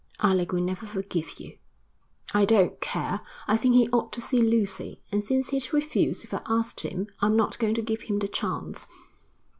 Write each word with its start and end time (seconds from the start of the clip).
'Alec 0.23 0.51
will 0.51 0.61
never 0.63 0.87
forgive 0.87 1.39
you.' 1.39 1.59
'I 2.33 2.45
don't 2.45 2.81
care. 2.81 3.21
I 3.47 3.55
think 3.55 3.75
he 3.75 3.87
ought 3.89 4.11
to 4.13 4.19
see 4.19 4.41
Lucy, 4.41 5.03
and 5.11 5.23
since 5.23 5.49
he'd 5.49 5.71
refuse 5.73 6.23
if 6.23 6.33
I 6.33 6.41
asked 6.47 6.79
him, 6.81 7.05
I'm 7.19 7.35
not 7.35 7.59
going 7.59 7.75
to 7.75 7.83
give 7.83 8.01
him 8.01 8.17
the 8.17 8.27
chance.' 8.27 8.87